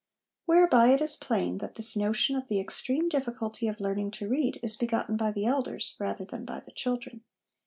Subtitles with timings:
[0.47, 4.59] Whereby it is plain, that this notion of the extreme difficulty of learning to read
[4.63, 7.21] is begotten by the elders rather than by the children.